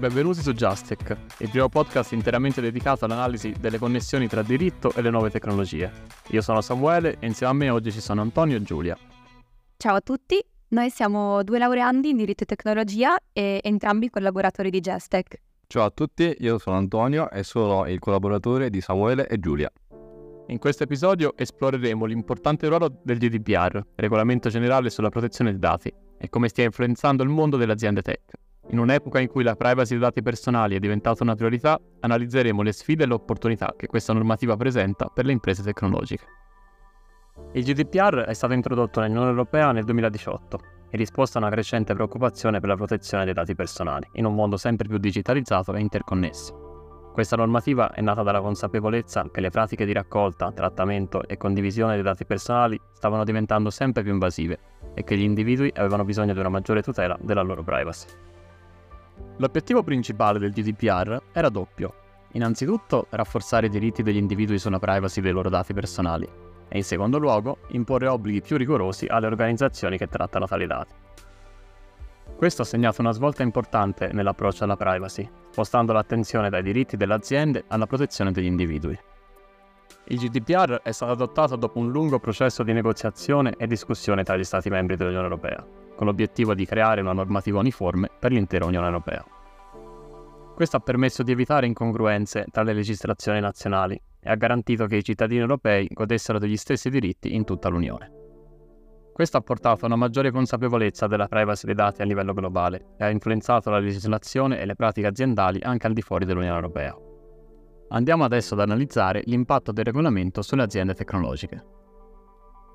benvenuti 0.00 0.40
su 0.40 0.54
Justec, 0.54 1.14
il 1.40 1.50
primo 1.50 1.68
podcast 1.68 2.12
interamente 2.12 2.62
dedicato 2.62 3.04
all'analisi 3.04 3.54
delle 3.60 3.76
connessioni 3.76 4.28
tra 4.28 4.42
diritto 4.42 4.94
e 4.94 5.02
le 5.02 5.10
nuove 5.10 5.28
tecnologie. 5.28 5.92
Io 6.28 6.40
sono 6.40 6.62
Samuele 6.62 7.18
e 7.20 7.26
insieme 7.26 7.52
a 7.52 7.54
me 7.54 7.68
oggi 7.68 7.92
ci 7.92 8.00
sono 8.00 8.22
Antonio 8.22 8.56
e 8.56 8.62
Giulia. 8.62 8.96
Ciao 9.76 9.96
a 9.96 10.00
tutti, 10.00 10.42
noi 10.68 10.88
siamo 10.88 11.42
due 11.42 11.58
laureandi 11.58 12.08
in 12.08 12.16
diritto 12.16 12.44
e 12.44 12.46
tecnologia 12.46 13.14
e 13.30 13.60
entrambi 13.62 14.08
collaboratori 14.08 14.70
di 14.70 14.80
Justec. 14.80 15.38
Ciao 15.66 15.84
a 15.84 15.90
tutti, 15.90 16.34
io 16.38 16.58
sono 16.58 16.76
Antonio 16.76 17.30
e 17.30 17.42
sono 17.42 17.86
il 17.86 17.98
collaboratore 17.98 18.70
di 18.70 18.80
Samuele 18.80 19.28
e 19.28 19.38
Giulia. 19.38 19.70
In 20.46 20.58
questo 20.58 20.84
episodio 20.84 21.36
esploreremo 21.36 22.06
l'importante 22.06 22.66
ruolo 22.68 23.00
del 23.04 23.18
GDPR, 23.18 23.84
Regolamento 23.96 24.48
Generale 24.48 24.88
sulla 24.88 25.10
Protezione 25.10 25.50
dei 25.50 25.60
Dati, 25.60 25.92
e 26.18 26.28
come 26.30 26.48
stia 26.48 26.64
influenzando 26.64 27.22
il 27.22 27.28
mondo 27.28 27.58
delle 27.58 27.72
aziende 27.72 28.00
tech. 28.00 28.39
In 28.70 28.78
un'epoca 28.78 29.18
in 29.18 29.28
cui 29.28 29.42
la 29.42 29.56
privacy 29.56 29.90
dei 29.90 30.00
dati 30.00 30.22
personali 30.22 30.76
è 30.76 30.78
diventata 30.78 31.24
una 31.24 31.34
priorità, 31.34 31.80
analizzeremo 32.00 32.62
le 32.62 32.72
sfide 32.72 33.02
e 33.02 33.06
le 33.06 33.14
opportunità 33.14 33.74
che 33.76 33.88
questa 33.88 34.12
normativa 34.12 34.56
presenta 34.56 35.10
per 35.12 35.24
le 35.24 35.32
imprese 35.32 35.62
tecnologiche. 35.64 36.24
Il 37.52 37.64
GDPR 37.64 38.20
è 38.26 38.32
stato 38.32 38.52
introdotto 38.52 39.00
nell'Unione 39.00 39.30
Europea 39.30 39.72
nel 39.72 39.84
2018 39.84 40.60
in 40.92 40.98
risposta 40.98 41.38
a 41.38 41.42
una 41.42 41.50
crescente 41.50 41.94
preoccupazione 41.94 42.60
per 42.60 42.68
la 42.68 42.76
protezione 42.76 43.24
dei 43.24 43.34
dati 43.34 43.54
personali 43.54 44.08
in 44.14 44.24
un 44.24 44.34
mondo 44.34 44.56
sempre 44.56 44.88
più 44.88 44.98
digitalizzato 44.98 45.72
e 45.74 45.80
interconnesso. 45.80 47.10
Questa 47.12 47.36
normativa 47.36 47.92
è 47.92 48.00
nata 48.00 48.22
dalla 48.22 48.40
consapevolezza 48.40 49.30
che 49.32 49.40
le 49.40 49.50
pratiche 49.50 49.84
di 49.84 49.92
raccolta, 49.92 50.52
trattamento 50.52 51.26
e 51.26 51.36
condivisione 51.36 51.94
dei 51.94 52.04
dati 52.04 52.24
personali 52.24 52.80
stavano 52.92 53.24
diventando 53.24 53.70
sempre 53.70 54.02
più 54.02 54.12
invasive 54.12 54.58
e 54.94 55.02
che 55.02 55.16
gli 55.16 55.22
individui 55.22 55.72
avevano 55.74 56.04
bisogno 56.04 56.32
di 56.32 56.38
una 56.38 56.48
maggiore 56.48 56.82
tutela 56.82 57.18
della 57.20 57.42
loro 57.42 57.64
privacy. 57.64 58.06
L'obiettivo 59.36 59.82
principale 59.82 60.38
del 60.38 60.52
GDPR 60.52 61.20
era 61.32 61.48
doppio. 61.48 61.94
Innanzitutto 62.32 63.06
rafforzare 63.10 63.66
i 63.66 63.70
diritti 63.70 64.02
degli 64.02 64.16
individui 64.16 64.58
sulla 64.58 64.78
privacy 64.78 65.20
dei 65.20 65.32
loro 65.32 65.48
dati 65.48 65.72
personali 65.72 66.28
e 66.68 66.76
in 66.76 66.84
secondo 66.84 67.18
luogo 67.18 67.58
imporre 67.68 68.06
obblighi 68.06 68.42
più 68.42 68.56
rigorosi 68.56 69.06
alle 69.06 69.26
organizzazioni 69.26 69.98
che 69.98 70.06
trattano 70.06 70.46
tali 70.46 70.66
dati. 70.66 70.94
Questo 72.36 72.62
ha 72.62 72.64
segnato 72.64 73.00
una 73.00 73.12
svolta 73.12 73.42
importante 73.42 74.12
nell'approccio 74.12 74.64
alla 74.64 74.76
privacy, 74.76 75.28
spostando 75.50 75.92
l'attenzione 75.92 76.48
dai 76.48 76.62
diritti 76.62 76.96
delle 76.96 77.14
aziende 77.14 77.64
alla 77.68 77.86
protezione 77.86 78.32
degli 78.32 78.46
individui. 78.46 78.98
Il 80.04 80.18
GDPR 80.18 80.80
è 80.82 80.92
stato 80.92 81.12
adottato 81.12 81.56
dopo 81.56 81.78
un 81.78 81.90
lungo 81.90 82.18
processo 82.18 82.62
di 82.62 82.72
negoziazione 82.72 83.54
e 83.58 83.66
discussione 83.66 84.22
tra 84.22 84.36
gli 84.36 84.44
Stati 84.44 84.70
membri 84.70 84.96
dell'Unione 84.96 85.24
Europea, 85.24 85.64
con 86.00 86.08
l'obiettivo 86.08 86.54
di 86.54 86.64
creare 86.64 87.02
una 87.02 87.12
normativa 87.12 87.58
uniforme 87.58 88.08
per 88.18 88.32
l'intera 88.32 88.64
Unione 88.64 88.86
Europea. 88.86 89.22
Questo 90.54 90.78
ha 90.78 90.80
permesso 90.80 91.22
di 91.22 91.32
evitare 91.32 91.66
incongruenze 91.66 92.46
tra 92.50 92.62
le 92.62 92.72
legislazioni 92.72 93.38
nazionali 93.38 94.00
e 94.18 94.30
ha 94.30 94.34
garantito 94.34 94.86
che 94.86 94.96
i 94.96 95.04
cittadini 95.04 95.42
europei 95.42 95.86
godessero 95.92 96.38
degli 96.38 96.56
stessi 96.56 96.88
diritti 96.88 97.34
in 97.34 97.44
tutta 97.44 97.68
l'Unione. 97.68 98.10
Questo 99.12 99.36
ha 99.36 99.42
portato 99.42 99.84
a 99.84 99.88
una 99.88 99.96
maggiore 99.96 100.30
consapevolezza 100.30 101.06
della 101.06 101.28
privacy 101.28 101.66
dei 101.66 101.74
dati 101.74 102.00
a 102.00 102.06
livello 102.06 102.32
globale 102.32 102.94
e 102.96 103.04
ha 103.04 103.10
influenzato 103.10 103.68
la 103.68 103.78
legislazione 103.78 104.58
e 104.58 104.64
le 104.64 104.76
pratiche 104.76 105.08
aziendali 105.08 105.60
anche 105.60 105.86
al 105.86 105.92
di 105.92 106.00
fuori 106.00 106.24
dell'Unione 106.24 106.56
Europea. 106.56 106.96
Andiamo 107.90 108.24
adesso 108.24 108.54
ad 108.54 108.60
analizzare 108.60 109.20
l'impatto 109.26 109.70
del 109.70 109.84
regolamento 109.84 110.40
sulle 110.40 110.62
aziende 110.62 110.94
tecnologiche. 110.94 111.62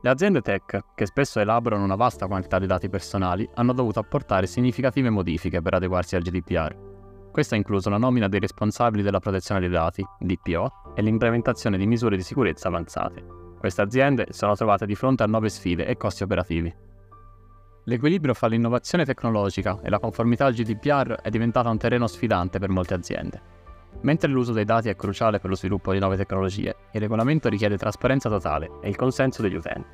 Le 0.05 0.11
aziende 0.11 0.41
tech, 0.41 0.93
che 0.93 1.07
spesso 1.07 1.39
elaborano 1.39 1.83
una 1.83 1.95
vasta 1.95 2.27
quantità 2.27 2.59
di 2.59 2.67
dati 2.67 2.89
personali, 2.89 3.49
hanno 3.55 3.73
dovuto 3.73 3.97
apportare 3.97 4.45
significative 4.45 5.09
modifiche 5.09 5.63
per 5.63 5.73
adeguarsi 5.73 6.15
al 6.15 6.21
GDPR. 6.21 7.31
Questo 7.31 7.55
ha 7.55 7.57
incluso 7.57 7.89
la 7.89 7.97
nomina 7.97 8.27
dei 8.27 8.39
responsabili 8.39 9.01
della 9.01 9.17
protezione 9.17 9.61
dei 9.61 9.69
dati, 9.69 10.05
DPO, 10.19 10.93
e 10.95 11.01
l'implementazione 11.01 11.75
di 11.79 11.87
misure 11.87 12.17
di 12.17 12.21
sicurezza 12.21 12.67
avanzate. 12.67 13.25
Queste 13.57 13.81
aziende 13.81 14.27
sono 14.29 14.53
trovate 14.53 14.85
di 14.85 14.93
fronte 14.93 15.23
a 15.23 15.25
nuove 15.25 15.49
sfide 15.49 15.87
e 15.87 15.97
costi 15.97 16.21
operativi. 16.21 16.71
L'equilibrio 17.85 18.35
fra 18.35 18.45
l'innovazione 18.45 19.05
tecnologica 19.05 19.79
e 19.81 19.89
la 19.89 19.97
conformità 19.97 20.45
al 20.45 20.53
GDPR 20.53 21.13
è 21.23 21.31
diventato 21.31 21.71
un 21.71 21.79
terreno 21.79 22.05
sfidante 22.05 22.59
per 22.59 22.69
molte 22.69 22.93
aziende. 22.93 23.41
Mentre 24.01 24.29
l'uso 24.29 24.53
dei 24.53 24.65
dati 24.65 24.89
è 24.89 24.95
cruciale 24.95 25.39
per 25.39 25.49
lo 25.49 25.55
sviluppo 25.55 25.91
di 25.91 25.99
nuove 25.99 26.17
tecnologie, 26.17 26.75
il 26.91 27.01
regolamento 27.01 27.49
richiede 27.49 27.77
trasparenza 27.77 28.29
totale 28.29 28.71
e 28.81 28.89
il 28.89 28.95
consenso 28.95 29.41
degli 29.41 29.55
utenti. 29.55 29.87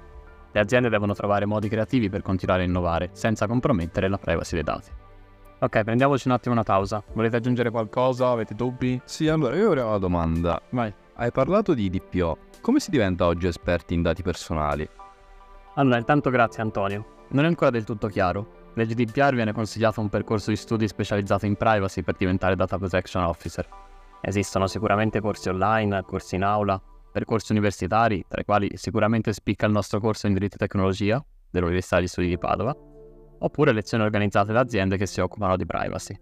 Le 0.51 0.59
aziende 0.59 0.89
devono 0.89 1.13
trovare 1.13 1.45
modi 1.45 1.69
creativi 1.69 2.09
per 2.09 2.22
continuare 2.22 2.63
a 2.63 2.66
innovare 2.66 3.09
senza 3.13 3.47
compromettere 3.47 4.09
la 4.09 4.17
privacy 4.17 4.56
dei 4.56 4.63
dati. 4.63 4.91
Ok, 5.59 5.84
prendiamoci 5.84 6.28
un 6.28 6.34
attimo 6.34 6.53
una 6.53 6.63
pausa. 6.63 7.03
Volete 7.13 7.38
aggiungere 7.38 7.69
qualcosa? 7.69 8.29
Avete 8.29 8.56
dubbi? 8.56 9.00
Sì, 9.06 9.28
allora 9.28 9.56
io 9.56 9.67
avrei 9.67 9.84
una 9.84 10.00
domanda. 10.00 10.59
Vai. 10.72 10.91
Hai 11.13 11.31
parlato 11.31 11.73
di 11.73 11.89
DPO. 11.89 12.38
Come 12.62 12.79
si 12.79 12.89
diventa 12.89 13.28
oggi 13.28 13.47
esperti 13.47 13.94
in 13.94 14.01
dati 14.01 14.23
personali? 14.23 14.89
Allora, 15.75 15.97
intanto 15.97 16.31
grazie 16.31 16.63
Antonio. 16.63 17.19
Non 17.29 17.45
è 17.45 17.47
ancora 17.47 17.69
del 17.69 17.83
tutto 17.83 18.07
chiaro. 18.07 18.59
Nel 18.73 18.88
GDPR 18.88 19.35
viene 19.35 19.53
consigliato 19.53 20.01
un 20.01 20.09
percorso 20.09 20.50
di 20.50 20.56
studi 20.56 20.88
specializzato 20.88 21.45
in 21.45 21.56
privacy 21.56 22.01
per 22.01 22.16
diventare 22.18 22.56
Data 22.56 22.78
Protection 22.78 23.23
Officer. 23.23 23.68
Esistono 24.21 24.67
sicuramente 24.67 25.19
corsi 25.19 25.49
online, 25.49 26.03
corsi 26.03 26.35
in 26.35 26.43
aula, 26.43 26.81
percorsi 27.11 27.51
universitari, 27.51 28.23
tra 28.27 28.41
i 28.41 28.45
quali 28.45 28.69
sicuramente 28.75 29.33
spicca 29.33 29.65
il 29.65 29.71
nostro 29.71 29.99
corso 29.99 30.27
in 30.27 30.33
diritto 30.33 30.55
e 30.55 30.59
tecnologia 30.59 31.23
dell'Università 31.49 31.99
di 31.99 32.07
Studi 32.07 32.27
di 32.27 32.37
Padova, 32.37 32.75
oppure 33.39 33.73
lezioni 33.73 34.03
organizzate 34.03 34.53
da 34.53 34.59
aziende 34.59 34.97
che 34.97 35.07
si 35.07 35.19
occupano 35.19 35.57
di 35.57 35.65
privacy. 35.65 36.15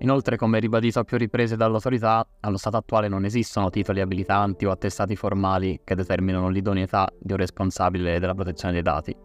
Inoltre, 0.00 0.36
come 0.36 0.58
ribadito 0.58 0.98
a 0.98 1.04
più 1.04 1.16
riprese 1.16 1.56
dall'autorità, 1.56 2.26
allo 2.40 2.58
stato 2.58 2.76
attuale 2.76 3.08
non 3.08 3.24
esistono 3.24 3.70
titoli 3.70 4.00
abilitanti 4.00 4.66
o 4.66 4.70
attestati 4.70 5.16
formali 5.16 5.80
che 5.84 5.94
determinano 5.94 6.48
l'idoneità 6.48 7.08
di 7.18 7.32
un 7.32 7.38
responsabile 7.38 8.18
della 8.18 8.34
protezione 8.34 8.74
dei 8.74 8.82
dati. 8.82 9.16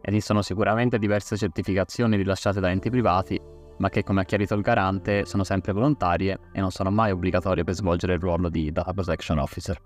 Esistono 0.00 0.42
sicuramente 0.42 0.98
diverse 0.98 1.36
certificazioni 1.36 2.16
rilasciate 2.16 2.60
da 2.60 2.70
enti 2.70 2.90
privati 2.90 3.40
ma 3.78 3.88
che 3.88 4.02
come 4.04 4.20
ha 4.20 4.24
chiarito 4.24 4.54
il 4.54 4.62
garante 4.62 5.24
sono 5.24 5.44
sempre 5.44 5.72
volontarie 5.72 6.38
e 6.52 6.60
non 6.60 6.70
sono 6.70 6.90
mai 6.90 7.10
obbligatorie 7.10 7.64
per 7.64 7.74
svolgere 7.74 8.14
il 8.14 8.20
ruolo 8.20 8.48
di 8.48 8.70
Data 8.70 8.92
Protection 8.92 9.38
Officer. 9.38 9.80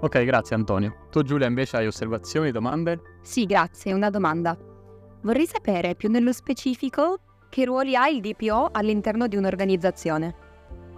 Ok, 0.00 0.24
grazie 0.24 0.54
Antonio. 0.54 1.06
Tu 1.10 1.22
Giulia 1.22 1.46
invece 1.46 1.76
hai 1.78 1.86
osservazioni, 1.86 2.50
domande? 2.50 3.18
Sì, 3.22 3.46
grazie, 3.46 3.92
una 3.92 4.10
domanda. 4.10 4.56
Vorrei 5.22 5.46
sapere 5.46 5.96
più 5.96 6.08
nello 6.08 6.32
specifico 6.32 7.20
che 7.48 7.64
ruoli 7.64 7.96
ha 7.96 8.08
il 8.08 8.20
DPO 8.20 8.68
all'interno 8.72 9.26
di 9.26 9.36
un'organizzazione. 9.36 10.34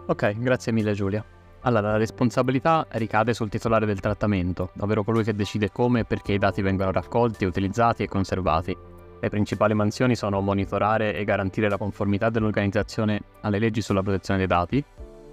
Ok, 0.06 0.37
grazie 0.38 0.72
mille 0.72 0.92
Giulia. 0.92 1.25
Allora, 1.62 1.92
la 1.92 1.97
responsabilità 1.97 2.87
ricade 2.92 3.34
sul 3.34 3.50
titolare 3.50 3.87
del 3.87 4.00
trattamento, 4.00 4.72
ovvero 4.81 5.04
colui 5.04 5.25
che 5.25 5.34
decide 5.34 5.71
come 5.71 6.00
e 6.00 6.04
perché 6.04 6.32
i 6.32 6.38
dati 6.38 6.62
vengono 6.62 6.91
raccolti, 6.91 7.44
utilizzati 7.44 8.03
e 8.03 8.09
conservati, 8.09 8.77
le 9.21 9.29
principali 9.29 9.75
mansioni 9.75 10.17
sono 10.17 10.41
monitorare 10.41 11.15
e 11.15 11.25
garantire 11.25 11.69
la 11.69 11.77
conformità 11.77 12.31
dell'organizzazione 12.31 13.21
alle 13.43 13.59
leggi 13.59 13.83
sulla 13.83 14.03
protezione 14.03 14.39
dei 14.39 14.49
dati, 14.49 14.83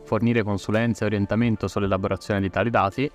fornire 0.03 0.43
consulenza 0.43 1.03
e 1.03 1.07
orientamento 1.07 1.67
sull'elaborazione 1.67 2.41
di 2.41 2.49
tali 2.49 2.69
dati, 2.69 3.09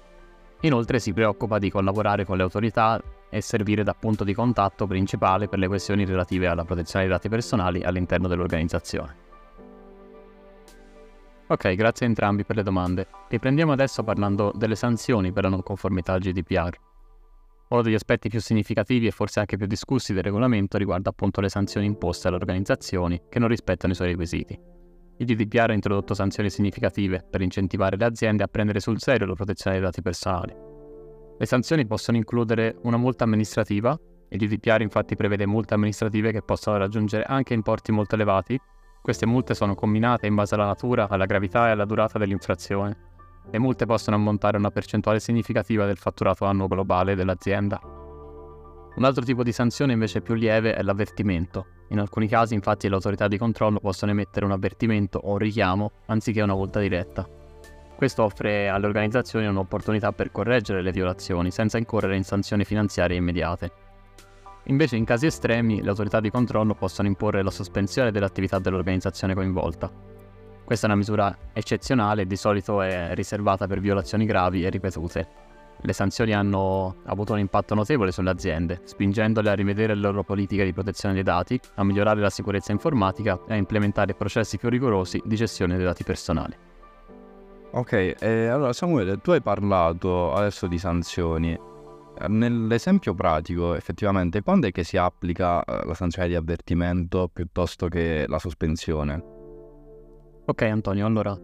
inoltre 0.61 0.99
si 0.99 1.13
preoccupa 1.13 1.59
di 1.59 1.71
collaborare 1.71 2.25
con 2.25 2.39
le 2.39 2.43
autorità 2.43 3.01
e 3.29 3.41
servire 3.43 3.83
da 3.83 3.95
punto 3.95 4.25
di 4.25 4.33
contatto 4.33 4.87
principale 4.87 5.49
per 5.49 5.59
le 5.59 5.69
questioni 5.69 6.05
relative 6.07 6.47
alla 6.47 6.65
protezione 6.65 7.05
dei 7.05 7.15
dati 7.15 7.29
personali 7.29 7.83
all'interno 7.83 8.29
dell'organizzazione. 8.29 9.17
Ok, 11.49 11.75
grazie 11.75 12.07
a 12.07 12.09
entrambi 12.09 12.45
per 12.45 12.57
le 12.57 12.63
domande. 12.63 13.07
Riprendiamo 13.29 13.73
adesso 13.73 14.03
parlando 14.03 14.53
delle 14.55 14.75
sanzioni 14.75 15.33
per 15.33 15.43
la 15.43 15.51
non 15.51 15.63
conformità 15.63 16.15
al 16.15 16.21
GDPR. 16.21 16.92
Uno 17.73 17.81
degli 17.81 17.95
aspetti 17.95 18.29
più 18.29 18.39
significativi 18.39 19.07
e 19.07 19.13
forse 19.13 19.41
anche 19.41 19.57
più 19.57 19.65
discussi 19.65 20.13
del 20.13 20.23
regolamento 20.23 20.77
riguarda 20.77 21.09
appunto 21.09 21.41
le 21.41 21.49
sanzioni 21.49 21.87
imposte 21.87 22.29
alle 22.29 22.37
organizzazioni 22.37 23.23
che 23.31 23.39
non 23.39 23.49
rispettano 23.49 23.95
i 23.95 23.97
suoi 23.97 24.09
requisiti. 24.09 24.61
Il 25.17 25.25
GDPR 25.27 25.71
ha 25.71 25.73
introdotto 25.73 26.13
sanzioni 26.13 26.51
significative 26.51 27.25
per 27.31 27.41
incentivare 27.41 27.97
le 27.97 28.05
aziende 28.05 28.43
a 28.43 28.47
prendere 28.47 28.79
sul 28.79 29.01
serio 29.01 29.27
la 29.27 29.33
protezione 29.33 29.77
dei 29.77 29.85
dati 29.87 30.03
personali. 30.03 30.55
Le 31.39 31.47
sanzioni 31.47 31.87
possono 31.87 32.19
includere 32.19 32.77
una 32.83 32.99
multa 32.99 33.25
amministrativa, 33.25 33.99
il 34.29 34.39
GDPR 34.39 34.83
infatti 34.83 35.17
prevede 35.17 35.47
multe 35.47 35.73
amministrative 35.73 36.31
che 36.31 36.43
possono 36.43 36.77
raggiungere 36.77 37.25
anche 37.25 37.55
importi 37.55 37.91
molto 37.91 38.17
elevati. 38.17 38.61
Queste 39.01 39.25
multe 39.25 39.55
sono 39.55 39.75
combinate 39.75 40.27
in 40.27 40.35
base 40.35 40.57
alla 40.57 40.67
natura, 40.67 41.09
alla 41.09 41.25
gravità 41.25 41.69
e 41.69 41.71
alla 41.71 41.87
durata 41.87 42.19
dell'infrazione 42.19 43.12
le 43.51 43.59
multe 43.59 43.87
possono 43.87 44.17
ammontare 44.17 44.57
a 44.57 44.61
una 44.61 44.71
percentuale 44.71 45.21
significativa 45.21 45.85
del 45.87 45.99
fatturato 45.99 46.45
annuo 46.45 46.69
globale 46.69 47.15
dell'azienda. 47.15 47.81
Un 48.95 49.05
altro 49.05 49.25
tipo 49.25 49.43
di 49.43 49.53
sanzione 49.53 49.93
invece 49.93 50.21
più 50.21 50.35
lieve 50.35 50.75
è 50.75 50.83
l'avvertimento. 50.83 51.67
In 51.89 51.99
alcuni 51.99 52.29
casi 52.29 52.55
infatti 52.55 52.89
le 52.89 52.95
autorità 52.95 53.29
di 53.29 53.39
controllo 53.39 53.79
possono 53.79 54.11
emettere 54.13 54.45
un 54.45 54.53
avvertimento 54.53 55.19
o 55.19 55.33
un 55.33 55.39
richiamo 55.39 55.93
anziché 56.07 56.43
una 56.43 56.55
multa 56.55 56.79
diretta. 56.79 57.27
Questo 57.97 58.25
offre 58.25 58.69
alle 58.69 58.87
organizzazioni 58.87 59.47
un'opportunità 59.47 60.13
per 60.13 60.31
correggere 60.31 60.83
le 60.83 60.91
violazioni 60.91 61.51
senza 61.51 61.79
incorrere 61.79 62.17
in 62.17 62.25
sanzioni 62.25 62.65
finanziarie 62.65 63.17
immediate. 63.17 63.73
Invece 64.65 64.97
in 64.97 65.05
casi 65.05 65.27
estremi 65.27 65.83
le 65.83 65.89
autorità 65.89 66.21
di 66.21 66.31
controllo 66.31 66.75
possono 66.75 67.09
imporre 67.09 67.43
la 67.43 67.51
sospensione 67.51 68.11
dell'attività 68.11 68.59
dell'organizzazione 68.59 69.35
coinvolta. 69.35 70.12
Questa 70.65 70.87
è 70.87 70.91
una 70.91 70.99
misura 70.99 71.37
eccezionale 71.53 72.23
e 72.23 72.27
di 72.27 72.37
solito 72.37 72.81
è 72.81 73.15
riservata 73.15 73.67
per 73.67 73.81
violazioni 73.81 74.25
gravi 74.25 74.65
e 74.65 74.71
ripetute. 74.71 75.29
Le 75.85 75.93
sanzioni 75.93 76.33
hanno 76.33 76.97
avuto 77.07 77.33
un 77.33 77.41
impatto 77.41 77.75
notevole 77.75 78.13
sulle 78.13 78.31
aziende, 78.31 78.83
spingendole 78.85 79.51
a 79.51 79.55
rivedere 79.55 79.95
le 79.95 80.01
loro 80.01 80.23
politiche 80.23 80.65
di 80.65 80.73
protezione 80.73 81.15
dei 81.15 81.25
dati, 81.25 81.59
a 81.75 81.85
migliorare 81.85 82.21
la 82.21 82.31
sicurezza 82.31 82.71
informatica 82.71 83.41
e 83.49 83.55
a 83.55 83.57
implementare 83.57 84.15
processi 84.15 84.59
più 84.59 84.69
rigorosi 84.69 85.21
di 85.25 85.35
gestione 85.35 85.77
dei 85.77 85.85
dati 85.85 86.05
personali. 86.05 86.57
Ok, 87.73 88.15
eh, 88.21 88.47
allora 88.47 88.73
Samuele, 88.73 89.19
tu 89.21 89.33
hai 89.33 89.43
parlato 89.43 90.33
adesso 90.33 90.69
di 90.69 90.79
sanzioni. 90.79 91.59
Nell'esempio 92.29 93.15
pratico, 93.15 93.75
effettivamente, 93.75 94.43
quando 94.43 94.69
è 94.69 94.71
che 94.71 94.85
si 94.85 94.97
applica 94.97 95.65
eh, 95.65 95.85
la 95.85 95.95
sanzione 95.95 96.29
di 96.29 96.37
avvertimento 96.37 97.29
piuttosto 97.33 97.89
che 97.89 98.27
la 98.29 98.39
sospensione? 98.39 99.32
Ok 100.45 100.63
Antonio, 100.63 101.07
allora 101.07 101.39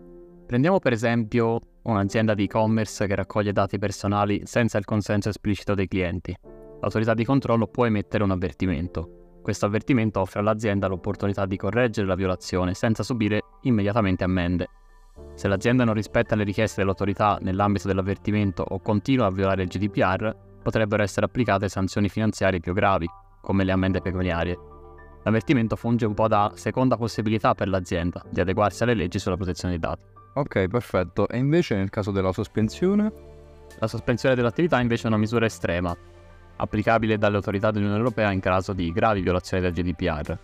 prendiamo 0.44 0.80
per 0.80 0.92
esempio 0.92 1.60
un'azienda 1.82 2.34
di 2.34 2.44
e-commerce 2.44 3.06
che 3.06 3.14
raccoglie 3.14 3.52
dati 3.52 3.78
personali 3.78 4.42
senza 4.44 4.76
il 4.76 4.84
consenso 4.84 5.28
esplicito 5.28 5.74
dei 5.74 5.86
clienti. 5.86 6.36
L'autorità 6.80 7.14
di 7.14 7.24
controllo 7.24 7.68
può 7.68 7.86
emettere 7.86 8.24
un 8.24 8.32
avvertimento. 8.32 9.38
Questo 9.40 9.66
avvertimento 9.66 10.20
offre 10.20 10.40
all'azienda 10.40 10.88
l'opportunità 10.88 11.46
di 11.46 11.56
correggere 11.56 12.08
la 12.08 12.16
violazione 12.16 12.74
senza 12.74 13.04
subire 13.04 13.40
immediatamente 13.62 14.24
ammende. 14.24 14.66
Se 15.34 15.46
l'azienda 15.46 15.84
non 15.84 15.94
rispetta 15.94 16.34
le 16.34 16.44
richieste 16.44 16.80
dell'autorità 16.80 17.38
nell'ambito 17.40 17.86
dell'avvertimento 17.86 18.64
o 18.66 18.80
continua 18.80 19.26
a 19.26 19.30
violare 19.30 19.62
il 19.62 19.68
GDPR, 19.68 20.34
potrebbero 20.60 21.04
essere 21.04 21.26
applicate 21.26 21.68
sanzioni 21.68 22.08
finanziarie 22.08 22.58
più 22.58 22.72
gravi, 22.72 23.08
come 23.40 23.62
le 23.62 23.72
ammende 23.72 24.00
pecuniarie. 24.00 24.58
L'avvertimento 25.28 25.76
funge 25.76 26.06
un 26.06 26.14
po' 26.14 26.26
da 26.26 26.52
seconda 26.54 26.96
possibilità 26.96 27.54
per 27.54 27.68
l'azienda 27.68 28.24
di 28.30 28.40
adeguarsi 28.40 28.82
alle 28.82 28.94
leggi 28.94 29.18
sulla 29.18 29.36
protezione 29.36 29.78
dei 29.78 29.82
dati. 29.82 30.00
Ok, 30.32 30.68
perfetto. 30.68 31.28
E 31.28 31.36
invece 31.36 31.76
nel 31.76 31.90
caso 31.90 32.10
della 32.12 32.32
sospensione? 32.32 33.12
La 33.78 33.86
sospensione 33.88 34.34
dell'attività 34.34 34.80
invece 34.80 35.04
è 35.04 35.08
una 35.08 35.18
misura 35.18 35.44
estrema, 35.44 35.94
applicabile 36.56 37.18
dalle 37.18 37.36
autorità 37.36 37.70
dell'Unione 37.70 37.98
Europea 37.98 38.32
in 38.32 38.40
caso 38.40 38.72
di 38.72 38.90
gravi 38.90 39.20
violazioni 39.20 39.62
del 39.62 39.74
GDPR. 39.74 40.38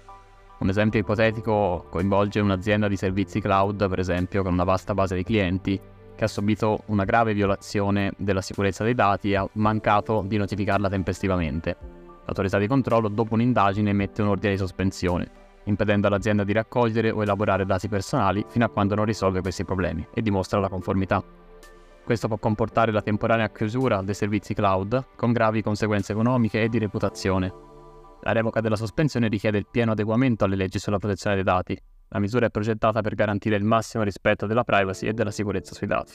Un 0.59 0.69
esempio 0.69 1.01
ipotetico 1.01 1.87
coinvolge 1.89 2.41
un'azienda 2.41 2.87
di 2.87 2.97
servizi 2.97 3.41
cloud, 3.41 3.89
per 3.89 3.99
esempio, 3.99 4.43
con 4.43 4.53
una 4.53 4.65
vasta 4.65 4.93
base 4.93 5.17
di 5.17 5.25
clienti, 5.25 5.81
che 6.15 6.25
ha 6.25 6.29
subito 6.29 6.83
una 6.87 7.05
grave 7.05 7.33
violazione 7.33 8.13
della 8.19 8.43
sicurezza 8.43 8.85
dei 8.85 8.95
dati 8.95 9.31
e 9.31 9.37
ha 9.37 9.49
mancato 9.53 10.23
di 10.27 10.37
notificarla 10.37 10.91
tempestivamente. 10.91 12.04
L'autorità 12.25 12.59
di 12.59 12.67
controllo, 12.67 13.09
dopo 13.09 13.35
un'indagine, 13.35 13.91
emette 13.91 14.23
un 14.23 14.29
ordine 14.29 14.53
di 14.53 14.59
sospensione, 14.59 15.31
impedendo 15.65 16.07
all'azienda 16.07 16.45
di 16.45 16.53
raccogliere 16.53 17.11
o 17.11 17.23
elaborare 17.23 17.67
dati 17.67 17.89
personali 17.89 18.45
fino 18.49 18.65
a 18.65 18.71
quando 18.71 18.95
non 18.95 19.05
risolve 19.05 19.41
questi 19.41 19.65
problemi 19.65 20.07
e 20.13 20.23
dimostra 20.23 20.59
la 20.59 20.69
conformità. 20.69 21.23
Questo 22.05 22.29
può 22.29 22.37
comportare 22.39 22.93
la 22.93 23.03
temporanea 23.03 23.51
chiusura 23.51 24.03
dei 24.03 24.15
servizi 24.15 24.53
cloud, 24.53 25.07
con 25.17 25.33
gravi 25.33 25.63
conseguenze 25.63 26.13
economiche 26.13 26.63
e 26.63 26.69
di 26.69 26.79
reputazione. 26.79 27.53
La 28.23 28.33
revoca 28.33 28.61
della 28.61 28.77
sospensione 28.77 29.29
richiede 29.29 29.59
il 29.59 29.67
pieno 29.71 29.93
adeguamento 29.93 30.45
alle 30.45 30.57
leggi 30.57 30.79
sulla 30.79 30.99
protezione 30.99 31.37
dei 31.37 31.45
dati. 31.45 31.79
La 32.09 32.19
misura 32.19 32.47
è 32.47 32.51
progettata 32.51 33.01
per 33.01 33.15
garantire 33.15 33.57
il 33.57 33.65
massimo 33.65 34.03
rispetto 34.03 34.47
della 34.47 34.65
privacy 34.65 35.07
e 35.07 35.13
della 35.13 35.31
sicurezza 35.31 35.75
sui 35.75 35.87
dati. 35.87 36.13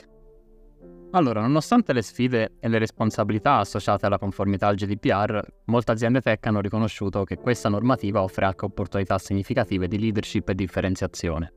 Allora, 1.11 1.41
nonostante 1.41 1.91
le 1.91 2.03
sfide 2.03 2.57
e 2.59 2.67
le 2.67 2.77
responsabilità 2.77 3.55
associate 3.55 4.05
alla 4.05 4.19
conformità 4.19 4.67
al 4.67 4.75
GDPR, 4.75 5.41
molte 5.65 5.91
aziende 5.91 6.21
tech 6.21 6.45
hanno 6.45 6.61
riconosciuto 6.61 7.23
che 7.23 7.37
questa 7.37 7.67
normativa 7.67 8.21
offre 8.21 8.45
anche 8.45 8.65
opportunità 8.65 9.17
significative 9.17 9.87
di 9.87 9.97
leadership 9.97 10.47
e 10.49 10.53
differenziazione. 10.53 11.53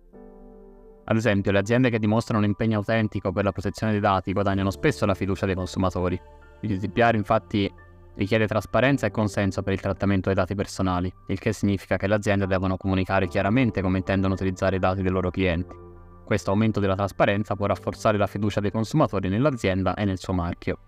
Ad 1.05 1.17
esempio, 1.17 1.53
le 1.53 1.59
aziende 1.59 1.91
che 1.91 1.99
dimostrano 1.99 2.43
un 2.43 2.49
impegno 2.49 2.79
autentico 2.79 3.31
per 3.31 3.45
la 3.45 3.53
protezione 3.53 3.93
dei 3.93 4.01
dati 4.01 4.33
guadagnano 4.33 4.71
spesso 4.71 5.05
la 5.05 5.15
fiducia 5.15 5.45
dei 5.45 5.55
consumatori. 5.55 6.19
Il 6.63 6.79
GDPR 6.79 7.15
infatti 7.15 7.71
richiede 8.15 8.47
trasparenza 8.47 9.07
e 9.07 9.11
consenso 9.11 9.63
per 9.63 9.75
il 9.75 9.81
trattamento 9.81 10.29
dei 10.29 10.37
dati 10.37 10.55
personali, 10.55 11.13
il 11.27 11.39
che 11.39 11.53
significa 11.53 11.99
che 11.99 12.07
le 12.07 12.15
aziende 12.15 12.47
devono 12.47 12.79
comunicare 12.79 13.29
chiaramente 13.29 13.83
come 13.83 13.99
intendono 13.99 14.33
utilizzare 14.33 14.77
i 14.77 14.79
dati 14.79 15.03
dei 15.03 15.11
loro 15.11 15.31
clienti. 15.31 15.91
Questo 16.25 16.51
aumento 16.51 16.81
della 16.81 16.95
trasparenza 16.95 17.57
può 17.57 17.67
rafforzare 17.67 18.17
la 18.17 18.27
fiducia 18.27 18.61
dei 18.61 18.71
consumatori 18.71 19.29
nell'azienda 19.29 19.95
e 19.95 20.05
nel 20.05 20.19
suo 20.19 20.33
marchio. 20.33 20.79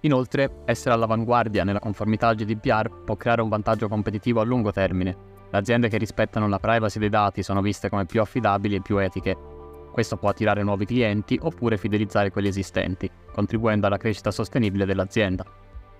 Inoltre, 0.00 0.62
essere 0.64 0.94
all'avanguardia 0.94 1.62
nella 1.62 1.78
conformità 1.78 2.28
al 2.28 2.34
GDPR 2.34 3.04
può 3.04 3.16
creare 3.16 3.42
un 3.42 3.48
vantaggio 3.48 3.88
competitivo 3.88 4.40
a 4.40 4.44
lungo 4.44 4.72
termine. 4.72 5.16
Le 5.50 5.58
aziende 5.58 5.88
che 5.88 5.98
rispettano 5.98 6.48
la 6.48 6.58
privacy 6.58 6.98
dei 6.98 7.08
dati 7.08 7.42
sono 7.42 7.60
viste 7.60 7.88
come 7.88 8.06
più 8.06 8.20
affidabili 8.20 8.74
e 8.74 8.80
più 8.80 8.98
etiche. 8.98 9.36
Questo 9.92 10.16
può 10.16 10.30
attirare 10.30 10.62
nuovi 10.62 10.86
clienti 10.86 11.38
oppure 11.40 11.76
fidelizzare 11.76 12.30
quelli 12.30 12.48
esistenti, 12.48 13.08
contribuendo 13.32 13.86
alla 13.86 13.98
crescita 13.98 14.30
sostenibile 14.30 14.86
dell'azienda. 14.86 15.44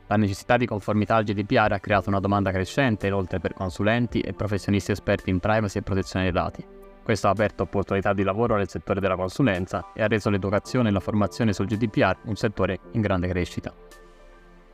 La 0.09 0.17
necessità 0.17 0.57
di 0.57 0.67
conformità 0.67 1.17
al 1.17 1.25
GDPR 1.25 1.73
ha 1.73 1.79
creato 1.79 2.09
una 2.09 2.19
domanda 2.19 2.51
crescente 2.51 3.07
inoltre 3.07 3.39
per 3.39 3.55
consulenti 3.55 4.21
e 4.21 4.33
professionisti 4.33 4.91
esperti 4.91 5.31
in 5.31 5.39
privacy 5.39 5.79
e 5.79 5.83
protezione 5.83 6.25
dei 6.25 6.35
dati. 6.35 6.67
Questo 7.03 7.27
ha 7.27 7.31
aperto 7.31 7.65
opportunità 7.65 8.13
di 8.13 8.23
lavoro 8.23 8.57
nel 8.57 8.69
settore 8.69 9.01
della 9.01 9.17
consulenza 9.17 9.93
e 9.93 10.03
ha 10.03 10.07
reso 10.07 10.31
l'educazione 10.31 10.89
e 10.89 10.93
la 10.93 11.01
formazione 11.01 11.53
sul 11.53 11.67
GDPR 11.67 12.19
un 12.27 12.37
settore 12.37 12.79
in 12.93 13.01
grande 13.01 13.27
crescita. 13.27 13.75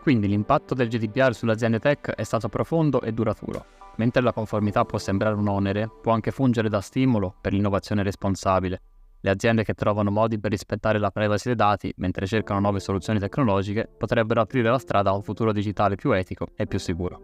Quindi 0.03 0.29
l'impatto 0.29 0.75
del 0.75 0.89
GDPR 0.89 1.35
sulle 1.35 1.53
aziende 1.53 1.79
tech 1.79 2.11
è 2.11 2.23
stato 2.23 2.49
profondo 2.49 3.01
e 3.01 3.13
duraturo. 3.13 3.65
Mentre 3.97 4.23
la 4.23 4.33
conformità 4.33 4.85
può 4.85 4.99
sembrare 4.99 5.35
un 5.35 5.49
onere, 5.49 5.91
può 6.03 6.13
anche 6.13 6.31
fungere 6.31 6.69
da 6.69 6.81
stimolo 6.81 7.35
per 7.41 7.53
l'innovazione 7.53 8.03
responsabile. 8.03 8.81
Le 9.21 9.31
aziende 9.31 9.65
che 9.65 9.75
trovano 9.75 10.11
modi 10.11 10.39
per 10.39 10.51
rispettare 10.51 10.99
la 10.99 11.11
privacy 11.11 11.47
dei 11.47 11.57
dati 11.57 11.93
mentre 11.97 12.27
cercano 12.27 12.61
nuove 12.61 12.79
soluzioni 12.79 13.19
tecnologiche 13.19 13.89
potrebbero 13.99 14.41
aprire 14.41 14.71
la 14.71 14.79
strada 14.79 15.11
a 15.11 15.15
un 15.15 15.23
futuro 15.23 15.51
digitale 15.51 15.97
più 15.97 16.13
etico 16.13 16.49
e 16.55 16.67
più 16.67 16.79
sicuro. 16.79 17.21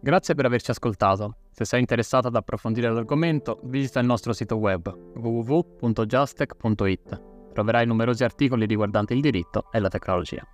Grazie 0.00 0.34
per 0.34 0.44
averci 0.44 0.70
ascoltato. 0.70 1.36
Se 1.54 1.64
sei 1.64 1.78
interessato 1.78 2.26
ad 2.26 2.34
approfondire 2.34 2.90
l'argomento, 2.90 3.60
visita 3.62 4.00
il 4.00 4.06
nostro 4.06 4.32
sito 4.32 4.56
web 4.56 4.92
www.justech.it. 5.14 7.22
Troverai 7.52 7.86
numerosi 7.86 8.24
articoli 8.24 8.66
riguardanti 8.66 9.12
il 9.12 9.20
diritto 9.20 9.70
e 9.70 9.78
la 9.78 9.86
tecnologia. 9.86 10.44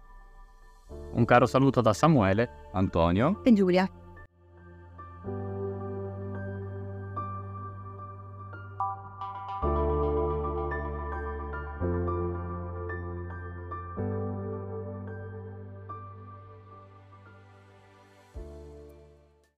Un 1.13 1.25
caro 1.25 1.47
saluto 1.47 1.81
da 1.81 1.95
Samuele, 1.95 2.69
Antonio 2.75 3.43
e 3.45 3.53
Giulia. 3.55 3.91